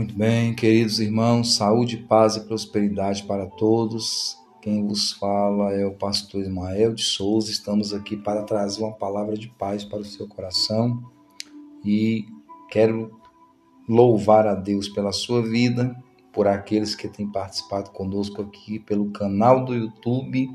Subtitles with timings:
[0.00, 4.34] Muito bem, queridos irmãos, saúde, paz e prosperidade para todos.
[4.62, 7.50] Quem vos fala é o pastor Ismael de Souza.
[7.50, 11.04] Estamos aqui para trazer uma palavra de paz para o seu coração
[11.84, 12.24] e
[12.70, 13.20] quero
[13.86, 15.94] louvar a Deus pela sua vida,
[16.32, 20.48] por aqueles que têm participado conosco aqui pelo canal do YouTube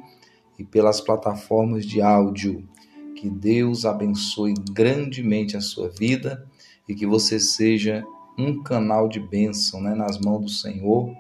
[0.57, 2.67] e pelas plataformas de áudio.
[3.15, 6.49] Que Deus abençoe grandemente a sua vida
[6.89, 8.03] e que você seja
[8.37, 11.15] um canal de bênção né, nas mãos do Senhor,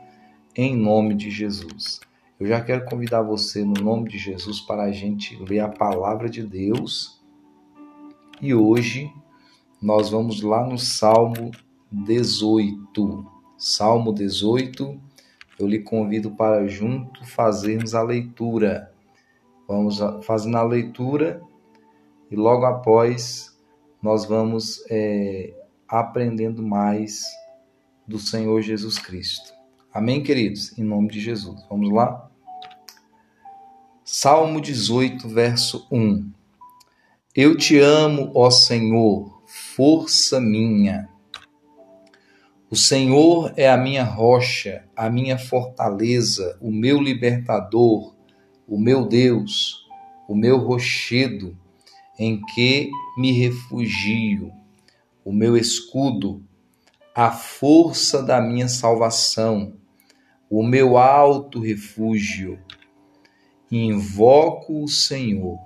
[0.55, 1.99] em nome de Jesus.
[2.39, 6.29] Eu já quero convidar você, no nome de Jesus, para a gente ler a palavra
[6.29, 7.21] de Deus.
[8.41, 9.09] E hoje
[9.81, 11.51] nós vamos lá no Salmo
[11.91, 13.25] 18.
[13.57, 14.99] Salmo 18.
[15.57, 18.91] Eu lhe convido para junto fazermos a leitura.
[19.67, 21.41] Vamos fazendo a leitura
[22.29, 23.57] e logo após
[24.01, 25.53] nós vamos é,
[25.87, 27.23] aprendendo mais
[28.07, 29.53] do Senhor Jesus Cristo.
[29.93, 30.77] Amém, queridos?
[30.77, 31.65] Em nome de Jesus.
[31.69, 32.29] Vamos lá?
[34.03, 36.31] Salmo 18, verso 1.
[37.35, 41.09] Eu te amo, ó Senhor, força minha.
[42.69, 48.15] O Senhor é a minha rocha, a minha fortaleza, o meu libertador,
[48.67, 49.85] o meu Deus,
[50.27, 51.57] o meu rochedo,
[52.17, 54.51] em que me refugio
[55.25, 56.45] o meu escudo,
[57.15, 59.73] a força da minha salvação,
[60.47, 62.59] o meu alto refúgio.
[63.71, 65.57] Invoco o Senhor,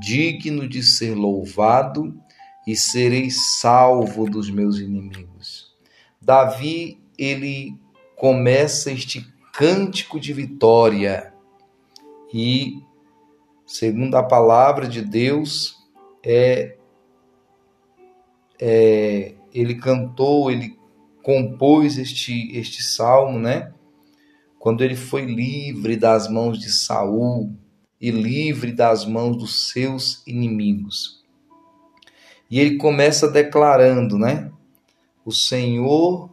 [0.00, 2.20] digno de ser louvado,
[2.66, 5.72] e serei salvo dos meus inimigos.
[6.20, 7.78] Davi, ele
[8.16, 11.32] começa este cântico de vitória
[12.32, 12.82] e,
[13.66, 15.76] segundo a palavra de Deus,
[16.24, 16.78] é
[18.60, 20.78] é, ele cantou, ele
[21.22, 23.72] compôs este, este salmo, né?
[24.58, 27.54] Quando ele foi livre das mãos de Saul
[28.00, 31.24] e livre das mãos dos seus inimigos.
[32.50, 34.50] E ele começa declarando, né?
[35.24, 36.30] O Senhor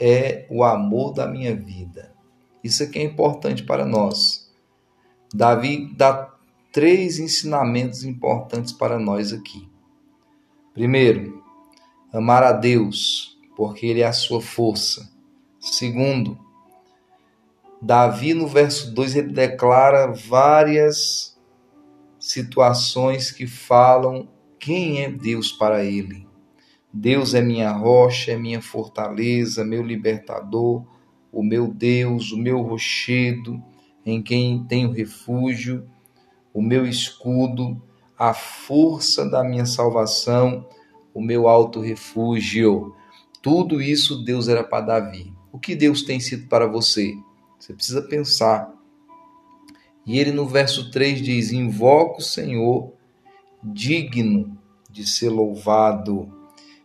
[0.00, 2.14] é o amor da minha vida.
[2.62, 4.48] Isso aqui é importante para nós.
[5.34, 6.32] Davi dá
[6.72, 9.68] três ensinamentos importantes para nós aqui.
[10.72, 11.37] Primeiro,
[12.12, 15.10] amar a Deus, porque Ele é a sua força.
[15.60, 16.38] Segundo,
[17.80, 21.38] Davi, no verso 2, ele declara várias
[22.18, 26.26] situações que falam quem é Deus para ele.
[26.92, 30.84] Deus é minha rocha, é minha fortaleza, meu libertador,
[31.30, 33.62] o meu Deus, o meu rochedo,
[34.04, 35.88] em quem tenho refúgio,
[36.52, 37.80] o meu escudo,
[38.18, 40.66] a força da minha salvação
[41.18, 42.94] o meu alto refúgio.
[43.42, 45.32] Tudo isso Deus era para Davi.
[45.50, 47.12] O que Deus tem sido para você?
[47.58, 48.72] Você precisa pensar.
[50.06, 52.92] E ele no verso 3 diz: Invoca o Senhor,
[53.64, 54.56] digno
[54.88, 56.32] de ser louvado,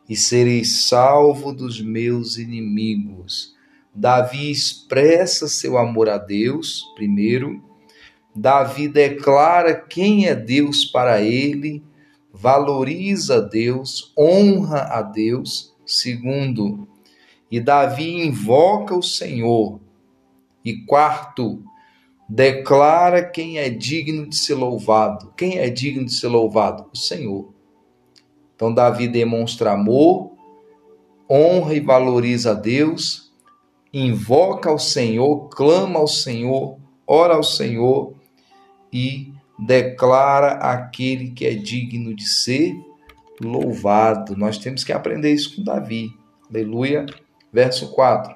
[0.09, 3.55] e serei salvo dos meus inimigos.
[3.93, 7.63] Davi expressa seu amor a Deus, primeiro.
[8.35, 11.83] Davi declara quem é Deus para ele
[12.33, 15.71] valoriza Deus, honra a Deus.
[15.85, 16.87] Segundo,
[17.51, 19.79] e Davi invoca o Senhor.
[20.65, 21.61] E quarto,
[22.27, 25.33] declara quem é digno de ser louvado.
[25.35, 26.89] Quem é digno de ser louvado?
[26.91, 27.53] O Senhor.
[28.55, 30.31] Então, Davi demonstra amor,
[31.29, 33.33] honra e valoriza a Deus,
[33.93, 38.13] invoca ao Senhor, clama ao Senhor, ora ao Senhor
[38.91, 39.32] e
[39.65, 42.75] declara aquele que é digno de ser
[43.41, 44.35] louvado.
[44.35, 46.09] Nós temos que aprender isso com Davi.
[46.49, 47.05] Aleluia.
[47.51, 48.35] Verso 4.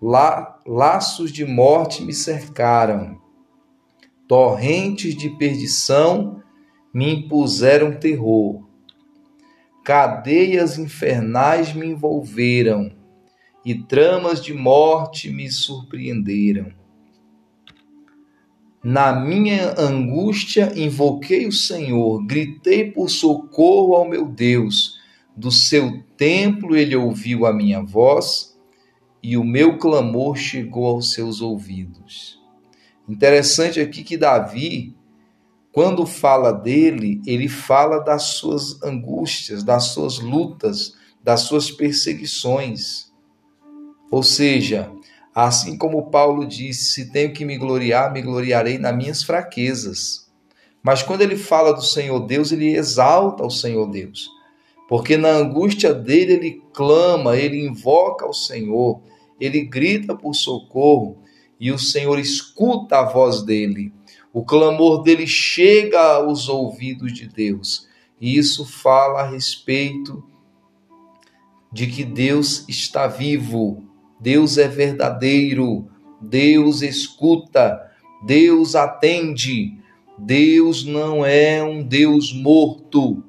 [0.00, 3.20] La, laços de morte me cercaram,
[4.28, 6.42] torrentes de perdição
[6.92, 8.66] me impuseram terror,
[9.84, 12.90] cadeias infernais me envolveram
[13.64, 16.72] e tramas de morte me surpreenderam.
[18.88, 25.00] Na minha angústia invoquei o Senhor, gritei por socorro ao meu Deus.
[25.36, 28.56] Do seu templo ele ouviu a minha voz
[29.20, 32.38] e o meu clamor chegou aos seus ouvidos.
[33.08, 34.94] Interessante aqui que Davi,
[35.72, 40.94] quando fala dele, ele fala das suas angústias, das suas lutas,
[41.24, 43.12] das suas perseguições.
[44.12, 44.92] Ou seja,
[45.38, 50.32] Assim como Paulo disse: se tenho que me gloriar, me gloriarei nas minhas fraquezas.
[50.82, 54.30] Mas quando ele fala do Senhor Deus, ele exalta o Senhor Deus.
[54.88, 59.02] porque na angústia dele ele clama, ele invoca ao Senhor,
[59.40, 61.18] ele grita por socorro
[61.58, 63.92] e o Senhor escuta a voz dele.
[64.32, 67.88] O clamor dele chega aos ouvidos de Deus.
[68.20, 70.22] E isso fala a respeito
[71.72, 73.84] de que Deus está vivo,
[74.20, 75.88] Deus é verdadeiro,
[76.20, 77.80] Deus escuta,
[78.24, 79.78] Deus atende.
[80.18, 83.22] Deus não é um Deus morto.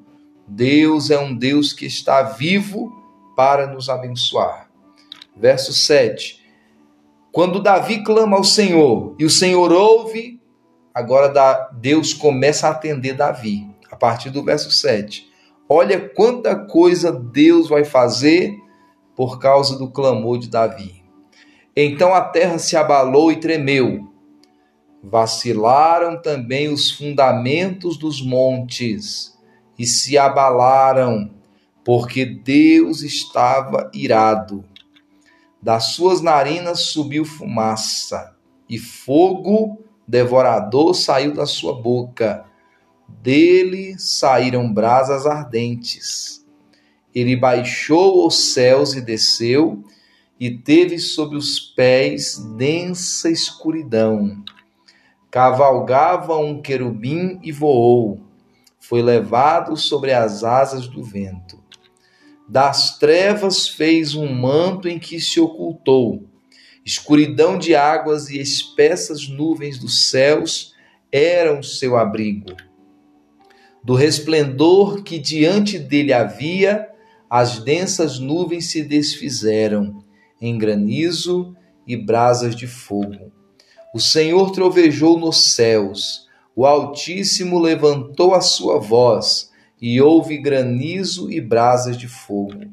[0.46, 2.90] Deus é um Deus que está vivo
[3.36, 4.70] para nos abençoar.
[5.36, 6.42] Verso 7.
[7.30, 10.40] Quando Davi clama ao Senhor e o Senhor ouve,
[10.94, 15.28] agora Deus começa a atender Davi, a partir do verso 7.
[15.68, 18.56] Olha quanta coisa Deus vai fazer
[19.18, 21.02] por causa do clamor de Davi.
[21.74, 24.12] Então a terra se abalou e tremeu.
[25.02, 29.36] Vacilaram também os fundamentos dos montes
[29.76, 31.32] e se abalaram,
[31.84, 34.64] porque Deus estava irado.
[35.60, 38.36] Das suas narinas subiu fumaça,
[38.70, 42.44] e fogo devorador saiu da sua boca
[43.08, 46.37] dele saíram brasas ardentes.
[47.18, 49.82] Ele baixou os céus e desceu,
[50.38, 54.44] e teve sob os pés densa escuridão.
[55.30, 58.20] Cavalgava um querubim e voou.
[58.78, 61.58] Foi levado sobre as asas do vento.
[62.48, 66.24] Das trevas fez um manto em que se ocultou.
[66.84, 70.72] Escuridão de águas e espessas nuvens dos céus
[71.10, 72.54] eram seu abrigo
[73.88, 76.88] do resplendor que diante dele havia,
[77.30, 80.02] as densas nuvens se desfizeram
[80.40, 81.54] em granizo
[81.86, 83.32] e brasas de fogo.
[83.94, 91.40] O Senhor trovejou nos céus, o Altíssimo levantou a sua voz, e houve granizo e
[91.40, 92.64] brasas de fogo.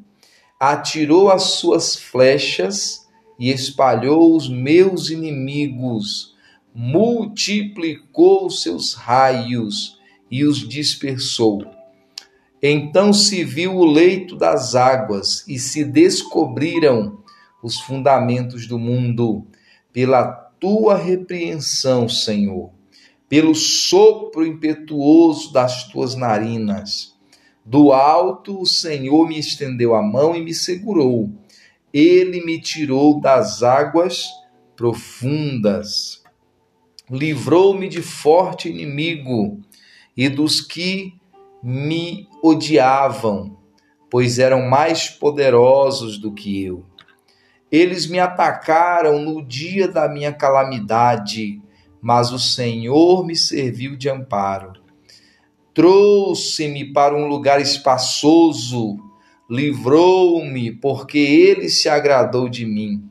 [0.58, 3.06] Atirou as suas flechas
[3.38, 6.34] e espalhou os meus inimigos,
[6.74, 9.98] multiplicou os seus raios
[10.30, 11.75] e os dispersou.
[12.62, 17.22] Então se viu o leito das águas e se descobriram
[17.62, 19.46] os fundamentos do mundo,
[19.92, 20.24] pela
[20.60, 22.70] tua repreensão, Senhor,
[23.28, 27.14] pelo sopro impetuoso das tuas narinas.
[27.64, 31.30] Do alto o Senhor me estendeu a mão e me segurou.
[31.92, 34.28] Ele me tirou das águas
[34.76, 36.22] profundas.
[37.10, 39.60] Livrou-me de forte inimigo
[40.16, 41.14] e dos que
[41.62, 43.56] me odiavam,
[44.10, 46.84] pois eram mais poderosos do que eu.
[47.70, 51.60] Eles me atacaram no dia da minha calamidade,
[52.00, 54.74] mas o Senhor me serviu de amparo.
[55.74, 58.96] Trouxe-me para um lugar espaçoso,
[59.50, 63.04] livrou-me, porque ele se agradou de mim.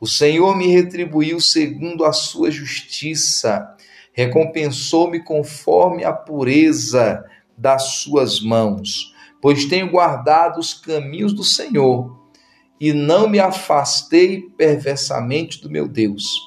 [0.00, 3.74] O Senhor me retribuiu segundo a sua justiça
[4.14, 7.24] recompensou-me conforme a pureza
[7.56, 12.24] das suas mãos, pois tenho guardado os caminhos do Senhor
[12.80, 16.38] e não me afastei perversamente do meu Deus.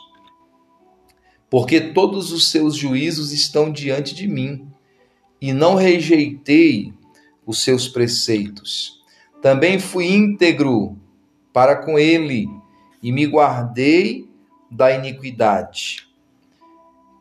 [1.49, 4.67] Porque todos os seus juízos estão diante de mim
[5.41, 6.93] e não rejeitei
[7.45, 9.01] os seus preceitos.
[9.41, 10.97] Também fui íntegro
[11.53, 12.47] para com ele
[13.01, 14.29] e me guardei
[14.69, 16.06] da iniquidade.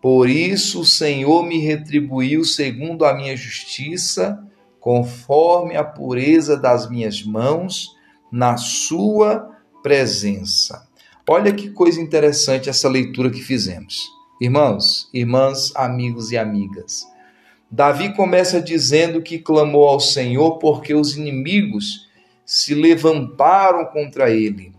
[0.07, 4.41] Por isso o Senhor me retribuiu segundo a minha justiça,
[4.79, 7.89] conforme a pureza das minhas mãos,
[8.31, 9.51] na sua
[9.83, 10.87] presença.
[11.29, 14.09] Olha que coisa interessante essa leitura que fizemos.
[14.41, 17.05] Irmãos, irmãs, amigos e amigas.
[17.69, 22.07] Davi começa dizendo que clamou ao Senhor porque os inimigos
[22.45, 24.73] se levantaram contra ele.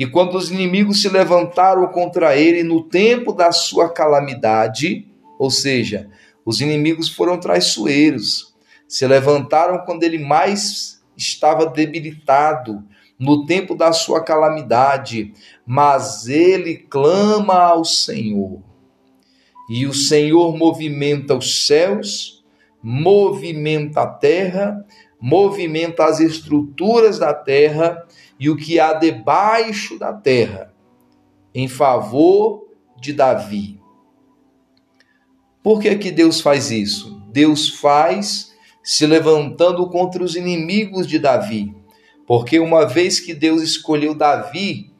[0.00, 5.06] E quando os inimigos se levantaram contra ele no tempo da sua calamidade,
[5.38, 6.08] ou seja,
[6.42, 8.54] os inimigos foram traiçoeiros,
[8.88, 12.82] se levantaram quando ele mais estava debilitado,
[13.18, 15.34] no tempo da sua calamidade,
[15.66, 18.62] mas ele clama ao Senhor.
[19.68, 22.42] E o Senhor movimenta os céus,
[22.82, 24.82] movimenta a terra,
[25.20, 28.06] movimenta as estruturas da terra
[28.38, 30.72] e o que há debaixo da terra,
[31.54, 32.66] em favor
[33.00, 33.80] de Davi.
[35.62, 37.22] Por que, que Deus faz isso?
[37.30, 38.50] Deus faz
[38.82, 41.74] se levantando contra os inimigos de Davi.
[42.26, 44.90] Porque uma vez que Deus escolheu Davi,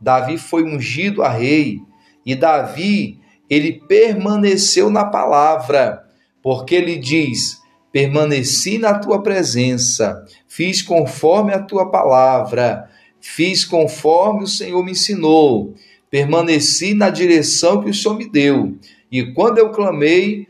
[0.00, 1.80] Davi foi ungido a rei,
[2.24, 6.02] e Davi, ele permaneceu na palavra,
[6.42, 7.59] porque ele diz:
[7.92, 12.88] permaneci na tua presença, fiz conforme a tua palavra,
[13.20, 15.74] fiz conforme o Senhor me ensinou,
[16.10, 18.76] permaneci na direção que o Senhor me deu.
[19.10, 20.46] E quando eu clamei,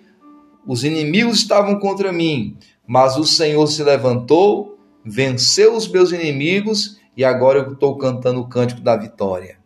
[0.66, 2.56] os inimigos estavam contra mim,
[2.87, 8.49] mas o Senhor se levantou, venceu os meus inimigos e agora eu estou cantando o
[8.49, 9.59] cântico da vitória.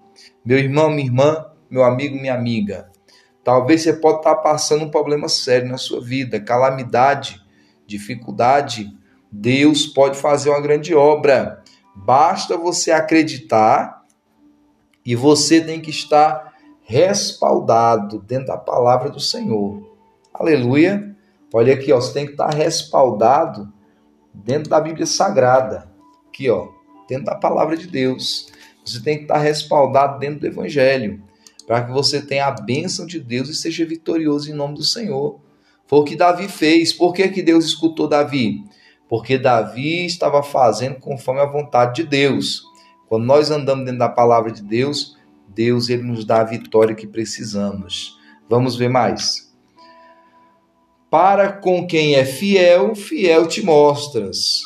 [0.45, 2.89] Meu irmão, minha irmã, meu amigo, minha amiga,
[3.43, 7.44] talvez você pode estar passando um problema sério na sua vida, calamidade,
[7.87, 8.97] dificuldade.
[9.31, 11.63] Deus pode fazer uma grande obra.
[11.95, 14.05] Basta você acreditar
[15.05, 19.83] e você tem que estar respaldado dentro da palavra do Senhor.
[20.33, 21.15] Aleluia.
[21.53, 23.73] Olha aqui, ó, você tem que estar respaldado
[24.33, 25.89] dentro da Bíblia Sagrada.
[26.29, 26.69] Aqui, ó,
[27.09, 28.49] dentro da palavra de Deus.
[28.85, 31.23] Você tem que estar respaldado dentro do Evangelho,
[31.67, 35.41] para que você tenha a bênção de Deus e seja vitorioso em nome do Senhor.
[35.87, 36.93] Foi o que Davi fez.
[36.93, 38.65] Por que, que Deus escutou Davi?
[39.09, 42.63] Porque Davi estava fazendo conforme a vontade de Deus.
[43.09, 45.17] Quando nós andamos dentro da palavra de Deus,
[45.49, 48.19] Deus ele nos dá a vitória que precisamos.
[48.49, 49.53] Vamos ver mais.
[51.11, 54.63] Para com quem é fiel, fiel te mostras.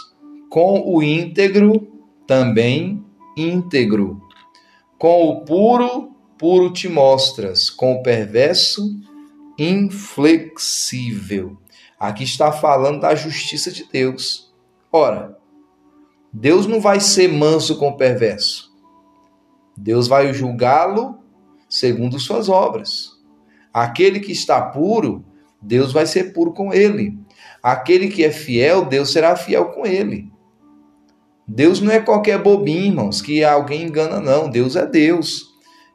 [0.48, 1.86] Com o íntegro,
[2.26, 3.04] também
[3.36, 4.20] íntegro.
[4.98, 7.68] Com o puro, puro te mostras.
[7.68, 8.82] Com o perverso,
[9.58, 11.56] inflexível.
[11.98, 14.54] Aqui está falando da justiça de Deus.
[14.92, 15.36] Ora,
[16.32, 18.72] Deus não vai ser manso com o perverso.
[19.76, 21.18] Deus vai julgá-lo
[21.68, 23.18] segundo suas obras.
[23.72, 25.24] Aquele que está puro,
[25.60, 27.18] Deus vai ser puro com ele.
[27.62, 30.32] Aquele que é fiel, Deus será fiel com ele.
[31.46, 34.50] Deus não é qualquer bobinho, irmãos, que alguém engana, não.
[34.50, 35.47] Deus é Deus.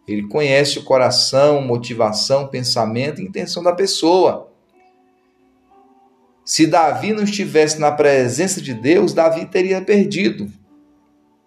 [0.08, 4.52] Ele conhece o coração, motivação, pensamento e intenção da pessoa.
[6.46, 10.52] Se Davi não estivesse na presença de Deus, Davi teria perdido,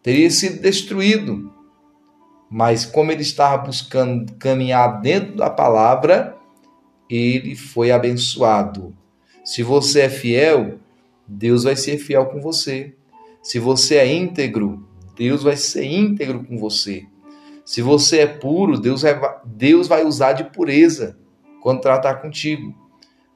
[0.02, 1.52] teria sido destruído.
[2.50, 6.36] Mas como ele estava buscando caminhar dentro da palavra,
[7.10, 8.96] ele foi abençoado.
[9.44, 10.78] Se você é fiel,
[11.26, 12.94] Deus vai ser fiel com você.
[13.42, 17.06] Se você é íntegro, Deus vai ser íntegro com você.
[17.66, 21.18] Se você é puro, Deus vai, Deus vai usar de pureza
[21.60, 22.72] quando tratar contigo.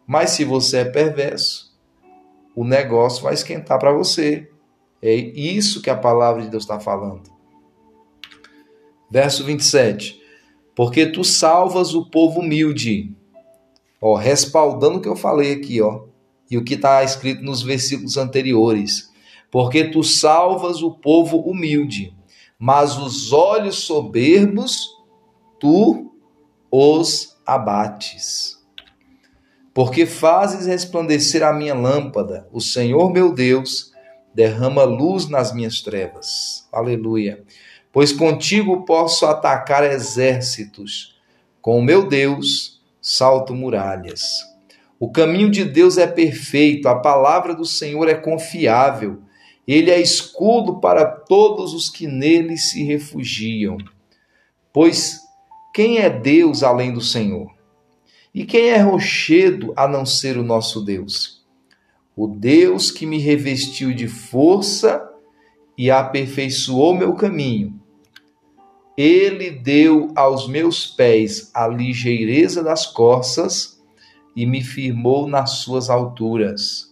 [0.06, 1.76] Mas se você é perverso,
[2.56, 4.48] o negócio vai esquentar para você.
[5.02, 7.22] É isso que a palavra de Deus está falando.
[9.10, 10.18] Verso 27.
[10.74, 13.12] Porque tu salvas o povo humilde.
[14.00, 16.04] Ó, respaldando o que eu falei aqui, ó.
[16.50, 19.10] E o que está escrito nos versículos anteriores
[19.50, 22.14] porque tu salvas o povo humilde,
[22.60, 24.86] mas os olhos soberbos
[25.58, 26.12] tu
[26.70, 28.58] os abates.
[29.72, 33.92] Porque fazes resplandecer a minha lâmpada, o Senhor meu Deus
[34.34, 36.68] derrama luz nas minhas trevas.
[36.70, 37.42] Aleluia.
[37.90, 41.18] Pois contigo posso atacar exércitos,
[41.62, 44.22] com o meu Deus salto muralhas.
[44.98, 49.22] O caminho de Deus é perfeito, a palavra do Senhor é confiável
[49.66, 53.78] ele é escudo para todos os que nele se refugiam.
[54.72, 55.20] Pois
[55.72, 57.50] quem é Deus além do Senhor?
[58.34, 61.44] E quem é rochedo a não ser o nosso Deus?
[62.16, 65.08] O Deus que me revestiu de força
[65.76, 67.80] e aperfeiçoou meu caminho.
[68.96, 73.80] Ele deu aos meus pés a ligeireza das corças
[74.36, 76.89] e me firmou nas suas alturas.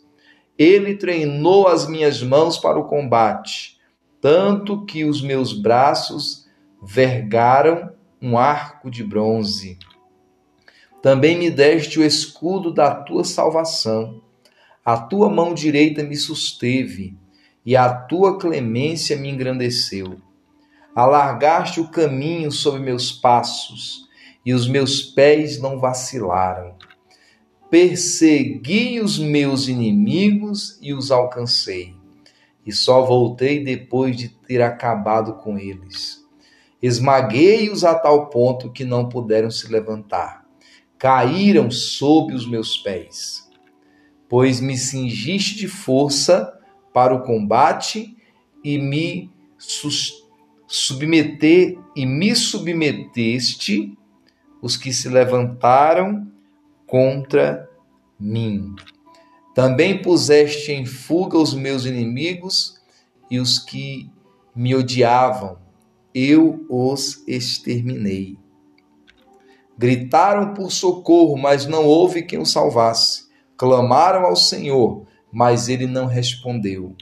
[0.59, 3.79] Ele treinou as minhas mãos para o combate,
[4.21, 6.49] tanto que os meus braços
[6.83, 9.79] vergaram um arco de bronze.
[11.00, 14.21] Também me deste o escudo da tua salvação.
[14.85, 17.17] A tua mão direita me susteve,
[17.65, 20.21] e a tua clemência me engrandeceu.
[20.93, 24.09] Alargaste o caminho sob meus passos,
[24.45, 26.77] e os meus pés não vacilaram
[27.71, 31.95] persegui os meus inimigos e os alcancei,
[32.65, 36.25] e só voltei depois de ter acabado com eles.
[36.83, 40.47] Esmaguei-os a tal ponto que não puderam se levantar.
[40.97, 43.49] Caíram sob os meus pés.
[44.29, 46.53] Pois me cingiste de força
[46.93, 48.17] para o combate
[48.63, 49.31] e me
[50.67, 53.97] submeter e me submeteste
[54.61, 56.31] os que se levantaram
[56.88, 57.68] contra
[58.18, 58.75] mim.
[59.54, 62.80] Também puseste em fuga os meus inimigos
[63.30, 64.11] e os que
[64.57, 65.59] me odiavam,
[66.12, 68.37] eu os exterminei.
[69.76, 73.28] Gritaram por socorro, mas não houve quem os salvasse.
[73.57, 76.97] Clamaram ao Senhor, mas ele não respondeu.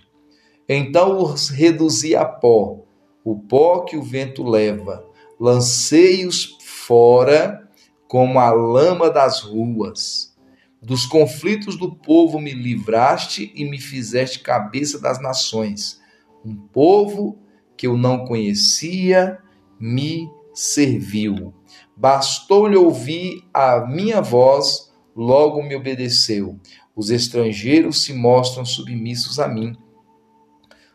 [0.68, 2.80] Então os reduzi a pó,
[3.24, 5.06] o pó que o vento leva,
[5.38, 7.65] lancei-os fora
[8.08, 10.34] como a lama das ruas.
[10.80, 16.00] Dos conflitos do povo me livraste e me fizeste cabeça das nações.
[16.44, 17.38] Um povo
[17.76, 19.38] que eu não conhecia
[19.80, 21.52] me serviu.
[21.96, 26.58] Bastou-lhe ouvir a minha voz, logo me obedeceu.
[26.94, 29.76] Os estrangeiros se mostram submissos a mim.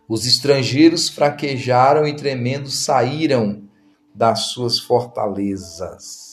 [0.07, 3.63] Os estrangeiros fraquejaram e tremendo saíram
[4.13, 6.30] das suas fortalezas.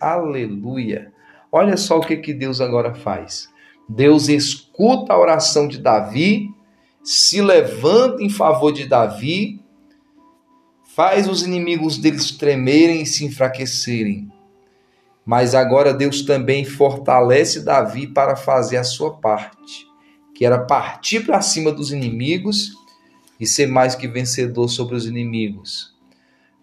[0.00, 1.12] Aleluia!
[1.50, 3.48] Olha só o que, que Deus agora faz.
[3.88, 6.50] Deus escuta a oração de Davi,
[7.02, 9.60] se levanta em favor de Davi,
[10.94, 14.32] faz os inimigos deles tremerem e se enfraquecerem.
[15.24, 19.86] Mas agora Deus também fortalece Davi para fazer a sua parte,
[20.34, 22.72] que era partir para cima dos inimigos
[23.38, 25.94] e ser mais que vencedor sobre os inimigos.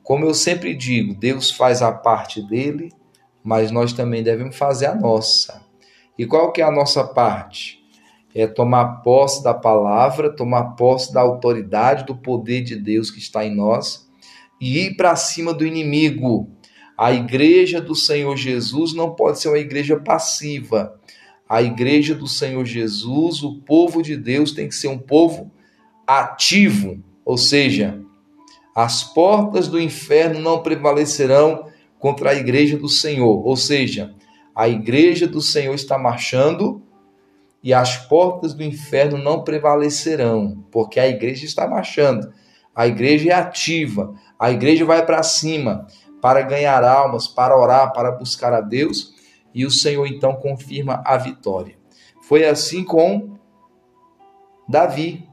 [0.03, 2.91] Como eu sempre digo, Deus faz a parte dele
[3.43, 5.61] mas nós também devemos fazer a nossa.
[6.17, 7.79] E qual que é a nossa parte?
[8.33, 13.45] É tomar posse da palavra, tomar posse da autoridade, do poder de Deus que está
[13.45, 14.09] em nós
[14.59, 16.49] e ir para cima do inimigo.
[16.97, 20.99] A igreja do Senhor Jesus não pode ser uma igreja passiva.
[21.49, 25.51] A igreja do Senhor Jesus, o povo de Deus tem que ser um povo
[26.05, 27.99] ativo, ou seja,
[28.75, 31.70] as portas do inferno não prevalecerão
[32.01, 33.47] contra a igreja do Senhor.
[33.47, 34.13] Ou seja,
[34.53, 36.81] a igreja do Senhor está marchando
[37.63, 42.33] e as portas do inferno não prevalecerão, porque a igreja está marchando.
[42.75, 45.87] A igreja é ativa, a igreja vai para cima
[46.21, 49.13] para ganhar almas, para orar, para buscar a Deus,
[49.53, 51.75] e o Senhor então confirma a vitória.
[52.21, 53.37] Foi assim com
[54.67, 55.27] Davi.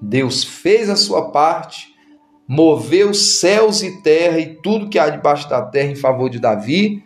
[0.00, 1.94] Deus fez a sua parte,
[2.50, 7.00] moveu céus e terra e tudo que há debaixo da terra em favor de Davi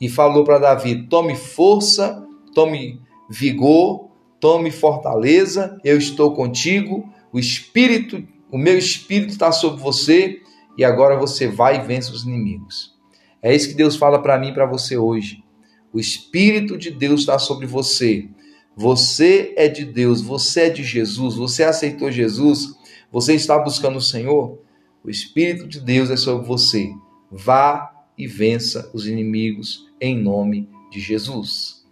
[0.00, 4.08] e falou para Davi: tome força, tome vigor,
[4.40, 10.40] tome fortaleza, eu estou contigo, o espírito, o meu espírito está sobre você
[10.78, 12.94] e agora você vai e vence os inimigos.
[13.42, 15.44] É isso que Deus fala para mim e para você hoje.
[15.92, 18.30] O espírito de Deus está sobre você.
[18.74, 22.74] Você é de Deus, você é de Jesus, você aceitou Jesus,
[23.12, 24.64] você está buscando o Senhor.
[25.06, 26.92] O Espírito de Deus é sobre você.
[27.30, 31.86] Vá e vença os inimigos em nome de Jesus.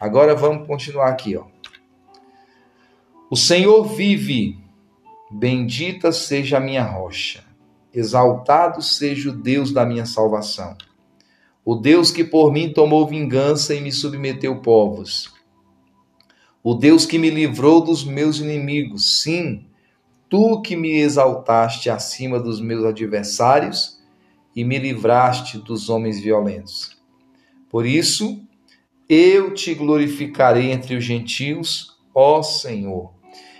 [0.00, 1.46] Agora vamos continuar aqui, ó.
[3.28, 4.56] O Senhor vive,
[5.28, 7.42] bendita seja a minha rocha,
[7.92, 10.76] exaltado seja o Deus da minha salvação.
[11.64, 15.34] O Deus que por mim tomou vingança e me submeteu povos.
[16.62, 19.67] O Deus que me livrou dos meus inimigos, sim,
[20.28, 23.98] Tu que me exaltaste acima dos meus adversários
[24.54, 26.98] e me livraste dos homens violentos.
[27.70, 28.42] Por isso,
[29.08, 33.12] eu te glorificarei entre os gentios, ó Senhor,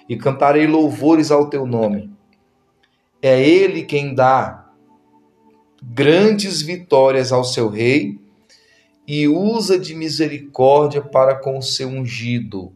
[0.09, 2.11] e cantarei louvores ao teu nome.
[3.23, 4.71] É Ele quem dá
[5.83, 8.19] grandes vitórias ao seu rei
[9.07, 12.73] e usa de misericórdia para com o seu ungido,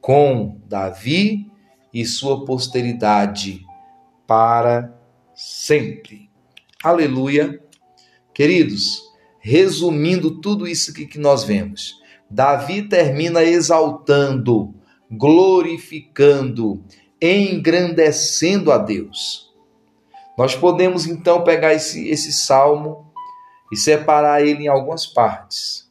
[0.00, 1.49] com Davi
[1.92, 3.64] e sua posteridade
[4.26, 4.94] para
[5.34, 6.30] sempre.
[6.82, 7.60] Aleluia.
[8.32, 9.02] Queridos,
[9.40, 12.00] resumindo tudo isso que nós vemos,
[12.30, 14.74] Davi termina exaltando,
[15.10, 16.84] glorificando,
[17.20, 19.52] engrandecendo a Deus.
[20.38, 23.12] Nós podemos então pegar esse, esse salmo
[23.70, 25.90] e separar ele em algumas partes.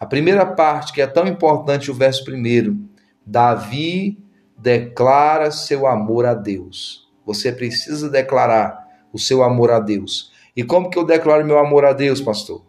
[0.00, 2.78] A primeira parte, que é tão importante, o verso primeiro,
[3.24, 4.18] Davi
[4.58, 7.08] declara seu amor a Deus.
[7.24, 10.32] Você precisa declarar o seu amor a Deus.
[10.56, 12.64] E como que eu declaro meu amor a Deus, pastor?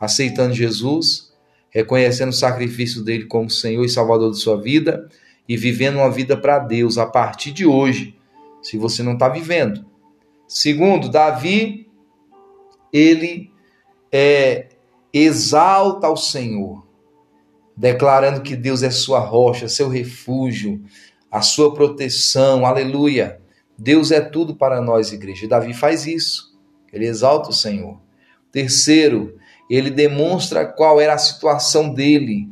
[0.00, 1.32] Aceitando Jesus,
[1.70, 5.08] reconhecendo o sacrifício dele como Senhor e Salvador de sua vida
[5.48, 8.16] e vivendo uma vida para Deus a partir de hoje,
[8.62, 9.84] se você não está vivendo.
[10.46, 11.88] Segundo, Davi,
[12.92, 13.50] ele
[14.10, 14.68] é,
[15.12, 16.86] exalta ao Senhor,
[17.82, 20.80] declarando que Deus é sua rocha, seu refúgio,
[21.28, 23.40] a sua proteção, aleluia.
[23.76, 25.48] Deus é tudo para nós, igreja.
[25.48, 26.56] Davi faz isso.
[26.92, 27.98] Ele exalta o Senhor.
[28.52, 29.36] Terceiro,
[29.68, 32.48] ele demonstra qual era a situação dele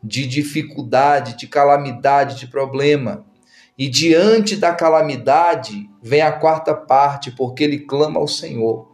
[0.00, 3.26] de dificuldade, de calamidade, de problema.
[3.76, 8.88] E diante da calamidade vem a quarta parte, porque ele clama ao Senhor.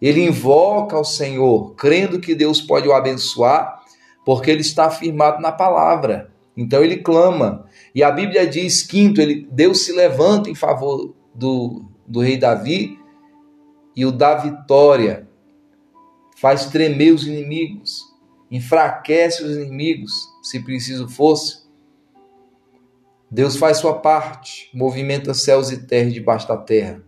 [0.00, 3.81] Ele invoca ao Senhor, crendo que Deus pode o abençoar,
[4.24, 6.32] porque ele está firmado na palavra.
[6.56, 7.66] Então ele clama.
[7.94, 12.98] E a Bíblia diz, quinto, ele, Deus se levanta em favor do, do rei Davi
[13.96, 15.28] e o dá vitória.
[16.36, 18.02] Faz tremer os inimigos,
[18.50, 21.62] enfraquece os inimigos, se preciso fosse.
[23.30, 27.02] Deus faz sua parte, movimenta céus e terra debaixo da terra,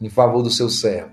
[0.00, 1.12] em favor do seu servo.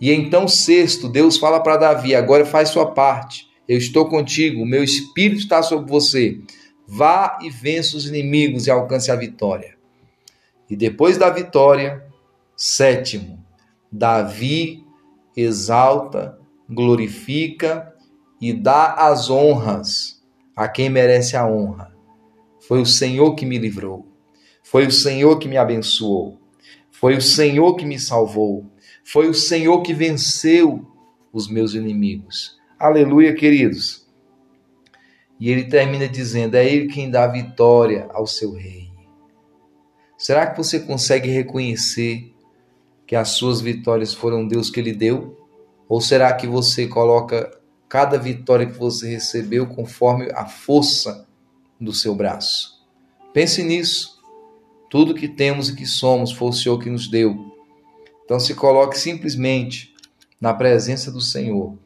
[0.00, 4.66] E então, sexto, Deus fala para Davi: agora faz sua parte, eu estou contigo, o
[4.66, 6.40] meu espírito está sobre você.
[6.86, 9.76] Vá e vença os inimigos e alcance a vitória.
[10.68, 12.04] E depois da vitória,
[12.56, 13.44] sétimo,
[13.90, 14.84] Davi
[15.36, 17.94] exalta, glorifica
[18.40, 20.22] e dá as honras
[20.56, 21.94] a quem merece a honra.
[22.60, 24.06] Foi o Senhor que me livrou.
[24.62, 26.40] Foi o Senhor que me abençoou.
[26.90, 28.64] Foi o Senhor que me salvou.
[29.04, 30.86] Foi o Senhor que venceu
[31.32, 32.61] os meus inimigos.
[32.82, 34.08] Aleluia, queridos.
[35.38, 38.90] E ele termina dizendo: É Ele quem dá vitória ao seu rei.
[40.18, 42.34] Será que você consegue reconhecer
[43.06, 45.46] que as suas vitórias foram Deus que lhe deu?
[45.88, 47.56] Ou será que você coloca
[47.88, 51.28] cada vitória que você recebeu conforme a força
[51.80, 52.84] do seu braço?
[53.32, 54.20] Pense nisso.
[54.90, 57.54] Tudo que temos e que somos foi o Senhor que nos deu.
[58.24, 59.94] Então se coloque simplesmente
[60.40, 61.78] na presença do Senhor.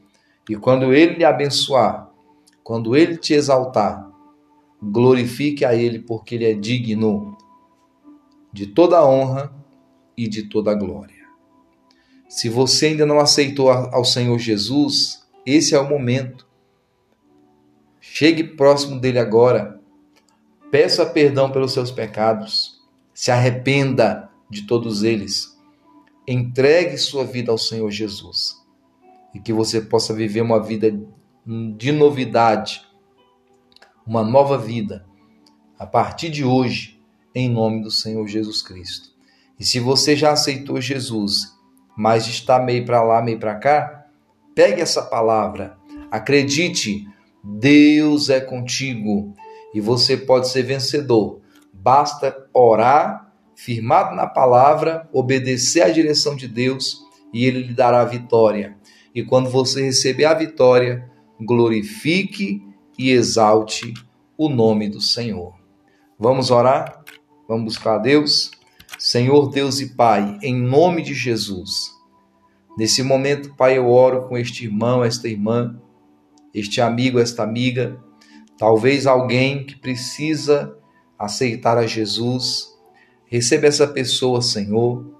[0.48, 2.10] E quando Ele lhe abençoar,
[2.62, 4.10] quando Ele te exaltar,
[4.82, 7.36] glorifique a Ele, porque Ele é digno
[8.52, 9.52] de toda a honra
[10.16, 11.26] e de toda a glória.
[12.28, 16.46] Se você ainda não aceitou ao Senhor Jesus, esse é o momento.
[18.00, 19.80] Chegue próximo dele agora.
[20.70, 22.82] Peça perdão pelos seus pecados.
[23.14, 25.56] Se arrependa de todos eles.
[26.26, 28.65] Entregue sua vida ao Senhor Jesus.
[29.36, 30.90] E que você possa viver uma vida
[31.76, 32.80] de novidade,
[34.06, 35.04] uma nova vida,
[35.78, 36.98] a partir de hoje
[37.34, 39.10] em nome do Senhor Jesus Cristo.
[39.60, 41.54] E se você já aceitou Jesus,
[41.94, 44.06] mas está meio para lá, meio para cá,
[44.54, 45.76] pegue essa palavra,
[46.10, 47.06] acredite,
[47.44, 49.34] Deus é contigo
[49.74, 51.42] e você pode ser vencedor.
[51.74, 57.05] Basta orar, firmado na palavra, obedecer à direção de Deus
[57.36, 58.78] e ele lhe dará a vitória.
[59.14, 61.06] E quando você receber a vitória,
[61.38, 62.62] glorifique
[62.98, 63.92] e exalte
[64.38, 65.52] o nome do Senhor.
[66.18, 67.04] Vamos orar?
[67.46, 68.50] Vamos buscar a Deus?
[68.98, 71.94] Senhor Deus e Pai, em nome de Jesus.
[72.78, 75.78] Nesse momento, Pai, eu oro com este irmão, esta irmã,
[76.54, 78.02] este amigo, esta amiga,
[78.56, 80.74] talvez alguém que precisa
[81.18, 82.74] aceitar a Jesus.
[83.26, 85.15] Receba essa pessoa, Senhor,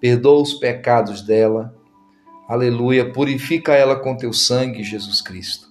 [0.00, 1.74] perdoa os pecados dela.
[2.48, 5.68] Aleluia, purifica ela com teu sangue, Jesus Cristo.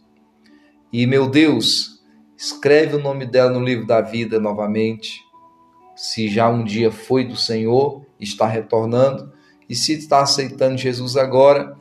[0.94, 2.02] E, meu Deus,
[2.38, 5.28] escreve o nome dela no livro da vida novamente
[6.00, 9.34] se já um dia foi do Senhor, está retornando,
[9.68, 11.76] e se está aceitando Jesus agora,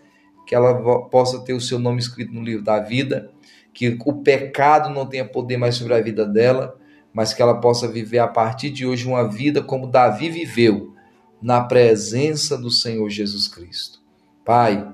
[0.44, 3.30] que ela possa ter o seu nome escrito no livro da vida,
[3.72, 6.76] que o pecado não tenha poder mais sobre a vida dela,
[7.14, 10.96] mas que ela possa viver a partir de hoje uma vida como Davi viveu,
[11.40, 14.00] na presença do Senhor Jesus Cristo.
[14.44, 14.86] Pai,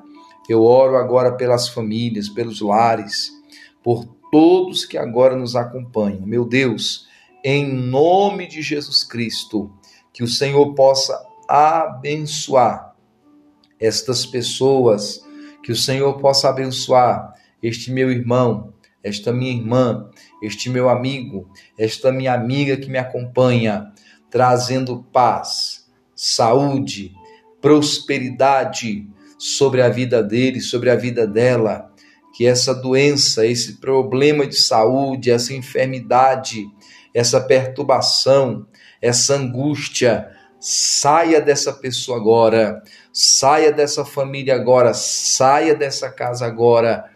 [0.48, 3.30] eu oro agora pelas famílias, pelos lares,
[3.82, 6.26] por todos que agora nos acompanham.
[6.26, 7.06] Meu Deus,
[7.42, 9.72] em nome de Jesus Cristo,
[10.12, 12.94] que o Senhor possa abençoar
[13.78, 15.24] estas pessoas,
[15.62, 20.10] que o Senhor possa abençoar este meu irmão, esta minha irmã,
[20.42, 23.92] este meu amigo, esta minha amiga que me acompanha,
[24.30, 25.83] trazendo paz,
[26.14, 27.12] saúde,
[27.60, 29.06] prosperidade
[29.38, 31.90] sobre a vida dele, sobre a vida dela.
[32.34, 36.66] Que essa doença, esse problema de saúde, essa enfermidade,
[37.14, 38.66] essa perturbação,
[39.00, 47.10] essa angústia, saia dessa pessoa agora, saia dessa família agora, saia dessa casa agora,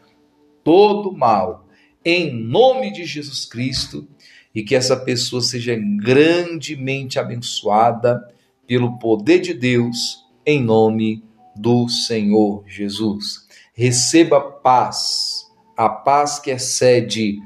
[0.62, 1.66] todo mal,
[2.04, 4.06] em nome de Jesus Cristo,
[4.54, 8.22] e que essa pessoa seja grandemente abençoada
[8.68, 11.24] pelo poder de Deus, em nome
[11.56, 13.48] do Senhor Jesus.
[13.72, 17.40] Receba paz, a paz que excede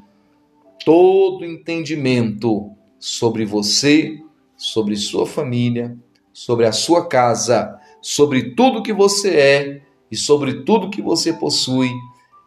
[0.85, 4.21] todo entendimento sobre você,
[4.57, 5.97] sobre sua família,
[6.33, 11.91] sobre a sua casa, sobre tudo que você é e sobre tudo que você possui,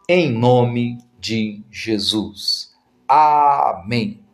[0.06, 2.74] em nome de Jesus.
[3.08, 4.20] Amém.